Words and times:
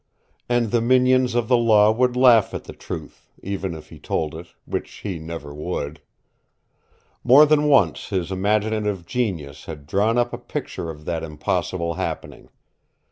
And 0.49 0.71
the 0.71 0.81
minions 0.81 1.35
of 1.35 1.47
the 1.47 1.55
law 1.59 1.91
would 1.91 2.15
laugh 2.15 2.55
at 2.55 2.63
the 2.63 2.73
truth, 2.73 3.29
even 3.43 3.75
if 3.75 3.89
he 3.89 3.99
told 3.99 4.33
it 4.33 4.47
which 4.65 4.89
he 4.91 5.19
never 5.19 5.53
would. 5.53 6.01
More 7.23 7.45
than 7.45 7.65
once 7.67 8.09
his 8.09 8.31
imaginative 8.31 9.05
genius 9.05 9.65
had 9.65 9.85
drawn 9.85 10.17
up 10.17 10.33
a 10.33 10.39
picture 10.39 10.89
of 10.89 11.05
that 11.05 11.21
impossible 11.21 11.93
happening. 11.93 12.49